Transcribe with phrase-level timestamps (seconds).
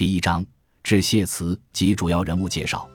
[0.00, 0.42] 第一章
[0.82, 2.88] 致谢词及主要人物介绍，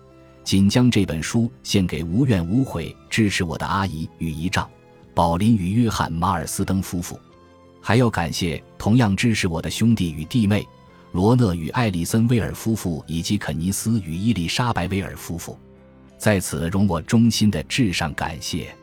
[0.43, 4.67] 仅将这本书献给无怨无悔支持我的阿姨与姨丈
[5.13, 7.19] 宝林与约翰马尔斯登夫妇，
[7.79, 10.67] 还要感谢同样支持我的兄弟与弟妹
[11.11, 15.55] 罗讷与艾丽森威尔夫妇以及肯尼斯与伊丽莎白威尔夫妇，
[16.17, 18.75] 在此容我衷心的致上感谢。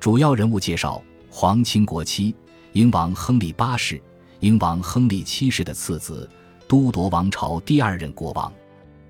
[0.00, 2.34] 主要人物介绍：皇亲国戚，
[2.72, 4.00] 英王亨利八世。
[4.40, 6.30] 英王亨利七世的次子，
[6.68, 8.52] 都铎王朝第二任国王。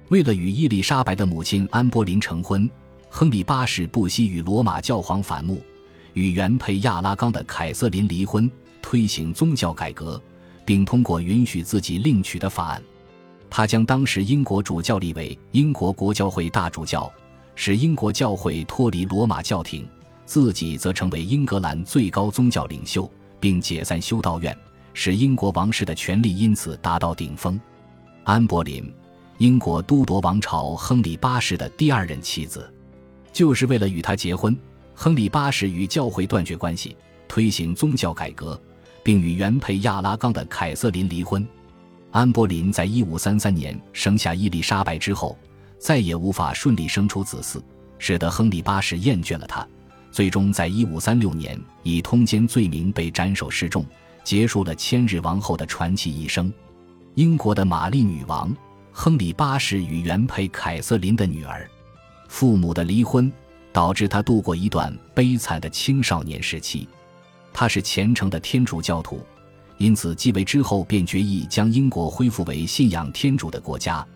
[0.09, 2.71] 为了与伊丽莎白的母亲安波林成婚，
[3.11, 5.61] 亨利八世不惜与罗马教皇反目，
[6.15, 8.51] 与原配亚拉冈的凯瑟琳离婚，
[8.81, 10.19] 推行宗教改革，
[10.65, 12.83] 并通过允许自己另娶的法案。
[13.51, 17.11] 他将当时英国主教立为英国国教会大主教，
[17.55, 19.87] 使英国教会脱离罗马教廷，
[20.25, 24.57] 自己则成为英格兰最高宗教领袖，并解散修道院。
[25.01, 27.59] 使英国王室的权力因此达到顶峰。
[28.25, 28.93] 安柏林，
[29.37, 32.69] 英国都铎王朝亨利八世的第二任妻子，
[33.33, 34.59] 就是为了与他结婚，
[34.97, 36.97] 亨利八世与教会断绝关系，
[37.29, 38.61] 推行宗教改革，
[39.05, 41.47] 并与原配亚拉冈的凯瑟琳离婚。
[42.11, 45.39] 安柏林在一五三三年生下伊丽莎白之后，
[45.79, 47.63] 再也无法顺利生出子嗣，
[48.01, 49.65] 使得亨利八世厌倦了他，
[50.11, 53.87] 最终在一五三六年以通奸罪名被斩首示众。
[54.29, 56.53] 结束了千日王后的传奇一生。
[57.15, 58.55] 英国的玛丽女王
[58.93, 61.67] 亨利八世与原配凯瑟琳的女儿，
[62.29, 63.33] 父母的离婚
[63.73, 66.87] 导致她度过一段悲惨的青少年时期。
[67.55, 69.25] 他是虔诚的天主教徒，
[69.79, 74.07] 因此继位之后便决意将英国恢复为信仰天主的国家。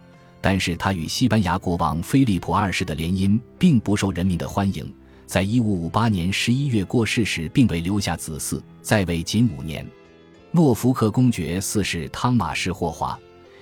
[0.42, 4.94] 但是他与西班牙国王菲利普二世的联姻并不受人民的欢迎。
[5.24, 9.86] 在一五五八年十一月过世时，并未留下子嗣，在位仅五年。
[10.54, 13.18] 诺福克公爵四世汤马士·霍华，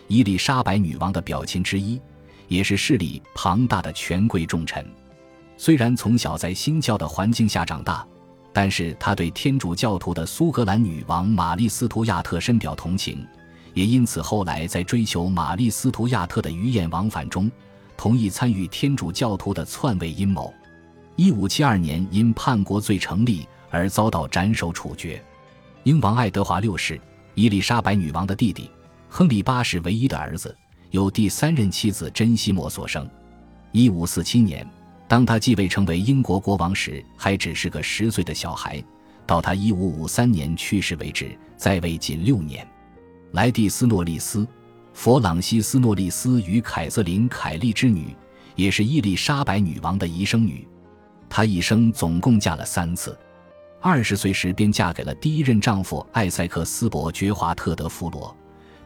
[0.08, 2.00] 伊丽莎白女王的表亲之一，
[2.48, 4.84] 也是势力庞大的权贵重臣。
[5.56, 8.04] 虽然从小在新教的环境下长大，
[8.52, 13.24] 但是他对天主教徒的苏格兰女王玛丽·斯图亚特深表同情，
[13.72, 17.48] 也因此后来在追求玛丽·斯图亚特的鱼雁往返中，
[17.96, 20.52] 同意参与天主教徒的篡位阴谋。
[21.14, 25.24] 一五七二年因叛国罪成立而遭到斩首处决。
[25.84, 27.00] 英王爱德华六世，
[27.34, 28.70] 伊丽莎白女王的弟弟，
[29.08, 30.54] 亨利八世唯一的儿子，
[30.90, 33.08] 由第三任妻子珍西莫所生。
[33.72, 34.68] 一五四七年，
[35.08, 38.82] 当他继位成为英国国王时，还只是个十岁的小孩。
[39.26, 42.66] 到他一五五三年去世为止，在位仅六年。
[43.32, 44.46] 莱蒂斯诺利斯，
[44.92, 48.14] 弗朗西斯诺利斯与凯瑟琳凯利之女，
[48.54, 50.68] 也是伊丽莎白女王的遗生女。
[51.30, 53.18] 她一生总共嫁了三次。
[53.82, 58.36] 二十岁时便嫁给了第一任丈夫艾塞克斯伯爵华特德弗罗，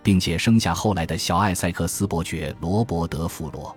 [0.04, 3.76] 并且生下后来的小艾塞克斯伯爵罗伯德弗罗。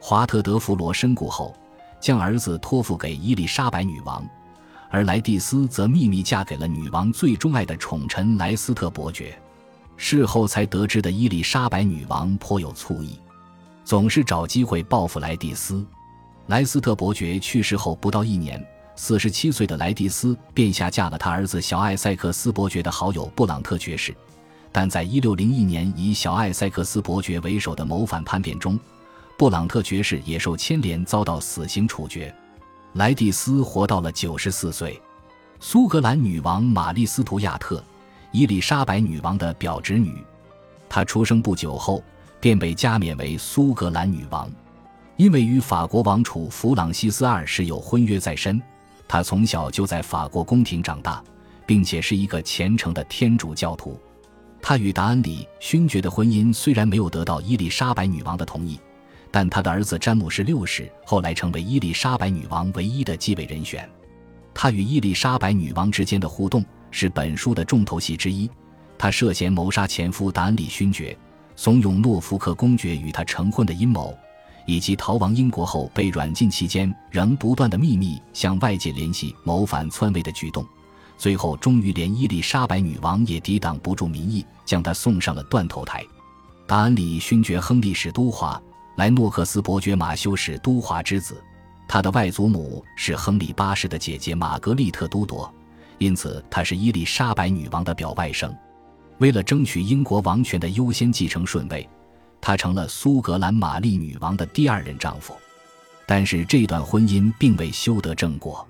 [0.00, 1.54] 华特德弗罗身故后，
[2.00, 4.26] 将儿子托付给伊丽莎白女王，
[4.90, 9.38] 而莱蒂斯则秘密嫁给了女王最钟爱的宠臣莱斯特伯爵。
[9.98, 13.20] 事后才得知的伊丽莎白女王颇有醋意，
[13.84, 15.84] 总是找机会报复莱蒂斯。
[16.46, 18.64] 莱斯特伯爵去世后不到一年。
[18.98, 24.14] 四十七岁的莱蒂斯便下嫁了他儿子小艾塞克斯伯爵的好友布朗特爵士，
[24.72, 28.80] 但在一六零一年以小艾塞克斯伯爵为首的谋反叛变中，
[29.36, 32.34] 布朗特爵士也受牵连，遭到死刑处决。
[32.94, 35.00] 莱蒂斯活到了九十四岁。
[35.60, 37.84] 苏格兰女王玛丽斯图亚特，
[38.32, 40.24] 伊丽莎白女王的表侄女，
[40.88, 42.02] 她出生不久后
[42.40, 44.50] 便被加冕为苏格兰女王，
[45.16, 48.60] 因为与法国王储弗朗西斯二世有婚约在身。
[49.08, 51.22] 他从小就在法国宫廷长大，
[51.64, 53.98] 并且是一个虔诚的天主教徒。
[54.60, 58.80] 他与达恩里勋爵的婚姻虽然没有得到伊丽莎白女王的同意，
[59.30, 63.88] 但他的儿子詹姆士六世后来成为伊丽莎白女王唯一的继位人选。
[64.52, 68.50] 他与伊丽莎白女王之间的互动是本书的重头戏之一。
[68.98, 71.16] 他涉嫌谋杀前夫达恩里勋爵，
[71.54, 74.16] 怂恿诺福克公爵与他成婚的阴谋。
[74.66, 80.66] 以及逃亡英国后被软禁期间，仍不断的秘密向外界联系谋反篡位的举动，
[81.16, 86.04] 最后终于连伊丽莎白女王也抵挡不住民意，将他送上了断头台。
[86.66, 88.60] 达恩里勋爵亨利是都华，
[88.96, 91.40] 莱诺克斯伯爵马修是都华之子，
[91.88, 95.48] 他的外祖母是亨利八世的姐姐玛格丽特都铎，
[95.98, 98.52] 因此他是伊丽莎白女王的表外甥。
[99.18, 101.88] 为了争取英国王权的优先继承顺位。
[102.46, 105.34] 他成了苏格兰玛丽女王的第二任丈夫，
[106.06, 108.64] 但是这段婚姻并未修得正果。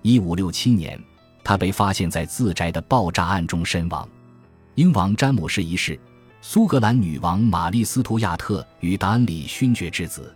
[0.00, 0.98] 一五六七年，
[1.44, 4.08] 他被发现在自宅的爆炸案中身亡。
[4.74, 6.00] 英王詹姆士一世，
[6.40, 10.34] 苏格兰女王玛丽·斯图亚特与达恩里勋爵之子。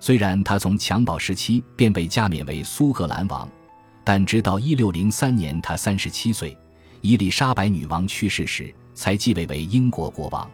[0.00, 3.46] 虽然他从襁褓时期便被加冕为苏格兰王，
[4.02, 6.56] 但直到1603年他37岁，
[7.02, 10.50] 伊丽莎白女王去世时，才继位为英国国王。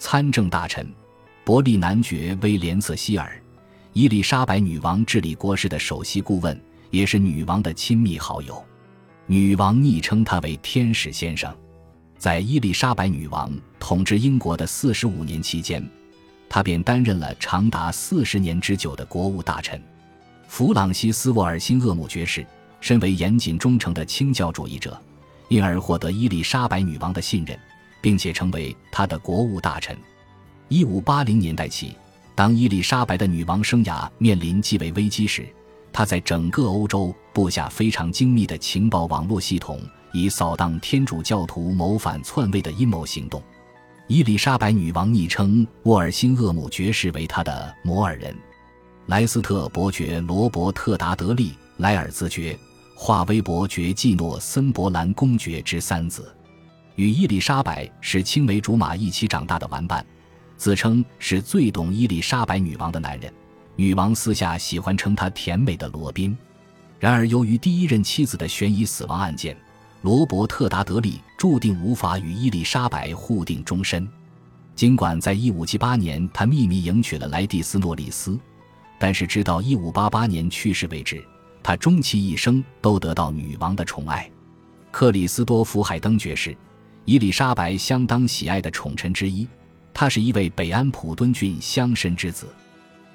[0.00, 0.86] 参政大臣，
[1.48, 3.42] 伯利男爵威廉·瑟希尔，
[3.94, 6.60] 伊丽莎白女王治理国事的首席顾问，
[6.90, 8.62] 也是女王的亲密好友。
[9.24, 11.50] 女王昵称他为“天使先生”。
[12.18, 13.50] 在伊丽莎白女王
[13.80, 15.82] 统治英国的四十五年期间，
[16.50, 19.82] 他便担任了长达四十年之久的国务大臣。
[20.48, 22.46] 弗朗西斯·沃尔辛厄姆爵士
[22.78, 25.00] 身为严谨忠诚的清教主义者，
[25.48, 27.58] 因而获得伊丽莎白女王的信任，
[28.02, 29.96] 并且成为她的国务大臣。
[30.68, 31.94] 一五八零年代起，
[32.34, 35.48] 当伊丽莎白的女王生涯面临继位危机时，
[35.90, 39.80] 她在整个欧洲布下非常精密的情报网络系统。
[40.12, 43.42] 以扫荡天主教徒谋反篡位的阴谋行动，
[44.06, 48.34] 伊丽莎白女王昵称沃尔辛厄姆爵士为她的摩尔人。
[49.06, 52.58] 莱斯特伯爵罗伯特达德利莱尔兹爵、
[52.94, 56.34] 华威伯爵季诺森伯兰公爵之三子，
[56.96, 60.04] 与伊丽莎白是青梅竹马一起长大的玩伴，
[60.58, 63.32] 自称是最懂伊丽莎白女王的男人。
[63.76, 66.36] 女王私下喜欢称他甜美的罗宾。
[66.98, 69.56] 然而，由于第一任妻子的悬疑死亡案件。
[70.02, 74.08] 罗伯特达德利注定无法与伊丽莎白互定终身。
[74.76, 78.38] 尽管在1578年他秘密迎娶了莱蒂斯诺里斯，
[78.96, 81.20] 但是直到1588年去世为止，
[81.64, 84.30] 他终其一生都得到女王的宠爱。
[84.92, 86.56] 克里斯多夫海登爵士，
[87.04, 89.48] 伊丽莎白相当喜爱的宠臣之一，
[90.00, 92.46] 他是一位北安普敦郡乡绅之子。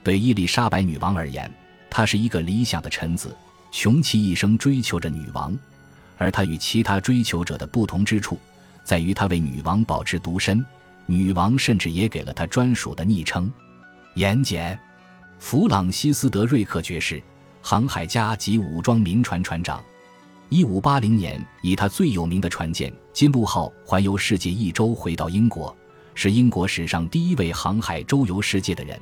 [0.03, 1.49] 对伊丽莎白女王而言，
[1.89, 3.33] 他是一个理想的臣子，
[3.71, 5.57] 穷其一生追求着女王。
[6.17, 8.37] 而他与其他追求者的不同之处，
[8.83, 10.61] 在于他为女王保持独身，
[11.05, 13.49] 女王甚至也给了他专属的昵称——
[14.15, 14.77] 严简。
[15.39, 17.23] 弗朗西斯·德瑞克爵士，
[17.61, 19.81] 航海家及武装民船船长，
[20.49, 25.73] 一五八零年以他最有名的船舰“金鹿号”环游世界一周，回到英国，
[26.15, 28.99] 是英国史上第一位航海周游世界的人。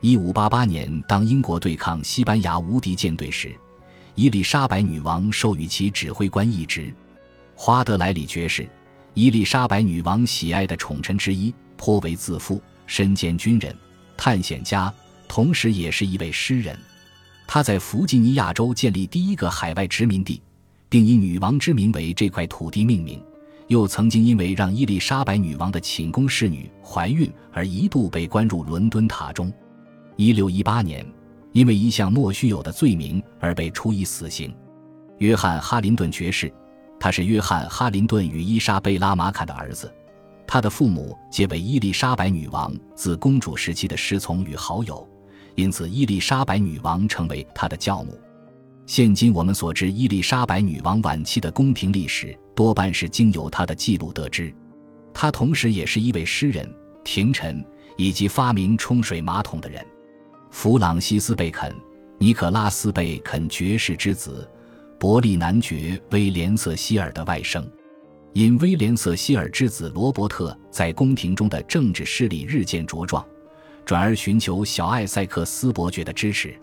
[0.00, 3.54] 一五八八年，当英国对抗西班牙无敌舰队时。
[4.14, 6.90] 伊丽莎白女王授予其指挥官一职，
[7.54, 8.66] 花德莱里爵士，
[9.12, 13.76] 伊丽莎白女王喜爱的宠臣之一，颇为自负，身兼军人、
[14.16, 14.92] 探险家，
[15.28, 16.78] 同时也是一位诗人。
[17.46, 20.40] 他在弗吉尼亚州建立第一个海外殖民地，
[20.88, 23.22] 并以女王之名为这块土地命名。
[23.68, 29.52] 又曾经因为让伊丽莎白女王的寝宫侍女怀孕而一度被关入伦敦塔中。
[30.16, 31.04] 一六一八年。
[31.52, 34.54] 因为一项莫须有的罪名而被处以死刑。
[35.16, 36.52] 约翰·哈林顿爵士，
[37.00, 39.90] 他是约翰·哈林顿与伊莎贝拉·马坎的儿子，
[40.46, 45.08] 他的父母皆为伊丽莎白女王自公主时期的侍从与好友，
[45.54, 48.20] 因此伊丽莎白女王成为他的教母。
[48.86, 54.54] 现今我们所知伊丽莎白女王晚期的宫廷历史，多半是经由她的记录得知。
[55.12, 56.72] 她同时也是一位诗人、
[57.02, 57.64] 廷臣
[57.96, 59.84] 以及发明冲水马桶的人。
[60.52, 61.74] 弗朗西斯·贝肯，
[62.18, 64.48] 尼可拉斯·贝肯爵士之子，
[65.00, 67.64] 伯利男爵威廉·瑟希尔的外甥。
[68.34, 73.26] 因威廉·瑟希尔之子罗伯特在宫廷中的政治势力日渐茁壮，
[73.84, 76.56] 转而寻求小艾塞克斯伯爵的支持。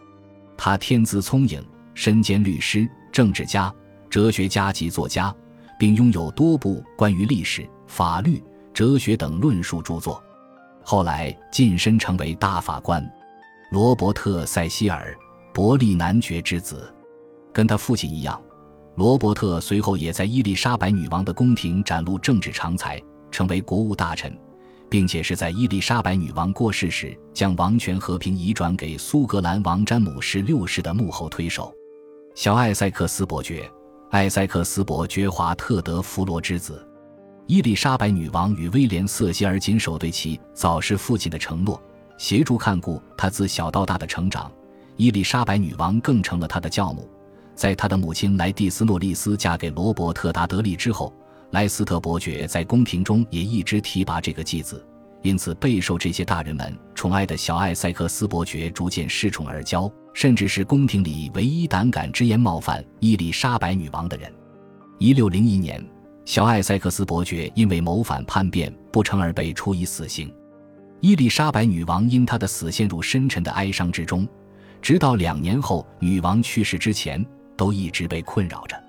[0.55, 1.61] 他天资聪颖，
[1.93, 3.73] 身兼律师、政治家、
[4.09, 5.33] 哲学家及作家，
[5.77, 10.21] 并拥有多部关于历史、法律、哲学等论述著作。
[10.83, 13.03] 后来晋升成为大法官。
[13.71, 15.17] 罗伯特·塞西尔，
[15.51, 16.93] 伯利男爵之子，
[17.51, 18.39] 跟他父亲一样，
[18.95, 24.37] 罗伯特随后也在伊丽莎白女王的宫廷展露政治长才，成为国务大臣，
[24.89, 31.73] 并且是在伊丽莎白女王过世时，将王权和平移转给苏格兰王詹姆士六世的幕后推手。
[32.35, 33.69] 小艾塞克斯伯爵，
[34.09, 36.83] 艾塞克斯伯爵华特德弗罗之子，
[37.45, 41.79] 伊丽莎白女王与威廉·瑟希尔谨守对其早逝父亲的承诺。
[42.17, 44.51] 协助看顾他自小到大的成长，
[44.97, 47.07] 伊丽莎白女王更成了他的教母。
[47.53, 51.13] 在他的母亲莱蒂斯诺利斯嫁给罗伯特达德利之后，
[51.51, 54.83] 莱斯特伯爵在宫廷中也一直提拔这个继子，
[55.21, 64.31] 因此备受这些大人们宠爱的小艾塞克斯伯爵逐渐恃宠而骄，甚至是宫廷里唯一胆敢直言冒犯伊丽莎白女王的人。
[64.99, 65.83] 一六零一年，
[66.23, 70.33] 小艾塞克斯伯爵因为谋反叛变不成而被处以死刑。
[71.01, 74.25] 伊丽莎白女王因她的死陷入深沉的哀伤之中，
[74.81, 77.25] 直到两年后女王去世之前，
[77.57, 78.81] 都一直被困扰着。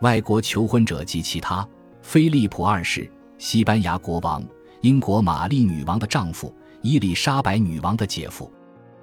[0.00, 1.68] 外国求婚者及其他，
[2.00, 4.42] 菲利普二世、西班牙国王、
[4.80, 8.50] 英国玛丽女王的丈夫，伊丽莎白女王的姐夫。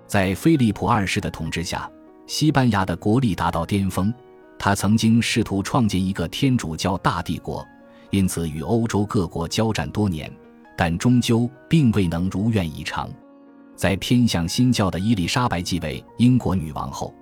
[0.08, 1.90] 在菲利普二世的统治下，
[2.28, 4.14] 西班牙的国力达到巅峰。
[4.58, 7.64] 他曾经试图创建一个天主教大帝国，
[8.10, 10.32] 因此与欧洲各国交战多年，
[10.78, 13.10] 但终究并未能如愿以偿。
[13.76, 17.14] 在偏向新教的伊丽莎白继位英国女王后，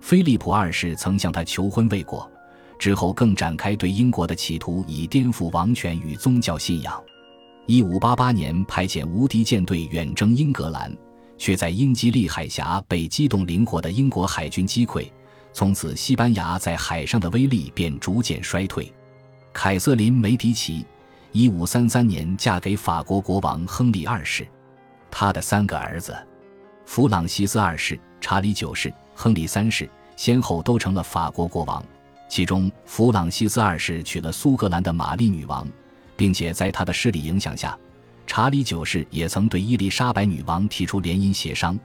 [0.00, 2.30] 菲利普二世曾向她求婚未果，
[2.78, 7.00] 之后更展开对英国的企图，以颠覆王权与宗教信仰。
[7.66, 10.94] 一五八八年，派遣无敌舰队远征英格兰，
[11.42, 15.10] 却在英吉利海峡被机动灵活的英国海军击溃。
[15.52, 18.92] 从此，西班牙在海上的威力便逐渐衰退。
[19.52, 20.86] 凯瑟琳·梅迪奇，
[21.32, 24.46] 一五三三年嫁给法国国王亨利二世，
[25.10, 26.16] 他的三个儿子——
[26.86, 31.84] 弗朗西斯二世、查理九世、亨利三世，先后都成了法国国王。
[32.28, 35.66] 其中，弗朗西斯二世娶了苏格兰的玛丽女王。
[36.14, 37.76] 并且在他的势力影响下，
[38.26, 41.78] 查理九世也曾对伊丽莎白女王提出联姻协商，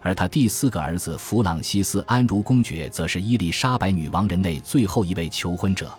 [0.00, 5.96] 而他第四个儿子弗朗西斯安茹公爵则是伊丽莎白女王人类最后一位求婚者。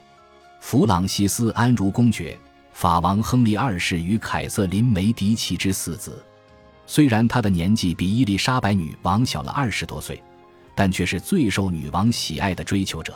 [0.60, 2.38] 弗朗西斯安茹公爵，
[2.74, 6.24] 法王亨利二世与凯瑟琳梅迪奇之四子。
[6.86, 10.22] 虽然他的年纪比伊丽莎白女王小了二十多岁，
[10.76, 13.16] 但却是最受女王喜爱的追求者，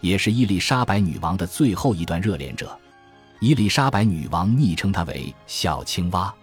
[0.00, 2.78] 也是伊丽莎白女王的最后一段热恋者。
[3.38, 6.34] 伊丽莎白女王昵称她为“小青蛙”，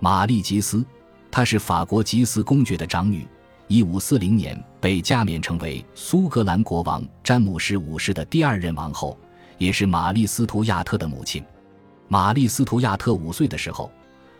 [0.00, 0.82] 玛丽吉斯，
[1.30, 3.28] 她是法国吉斯公爵的长女。
[3.68, 9.16] 一五四零年被加冕成为苏格兰国王詹姆士五世的第二任王后，
[9.58, 11.44] 也是玛丽斯图亚特的母亲。
[12.08, 13.92] 玛丽斯图亚特五岁的时候，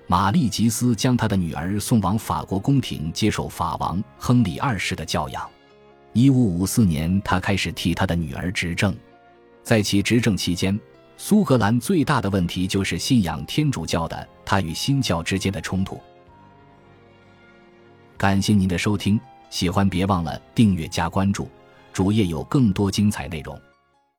[0.07, 5.49] 玛丽吉斯将她的女儿送往法国宫廷接受法王亨利二世的教养。
[6.14, 8.97] 一五五四年，他开始替他的女儿执政，
[9.62, 10.76] 在其执政期间。
[11.23, 16.00] 苏格兰最大的问题就是信仰天主教的他与新教之间的冲突。
[18.17, 21.47] 感谢您的收听，喜欢别忘了订阅加关注，
[21.93, 23.61] 主页有更多精彩内容。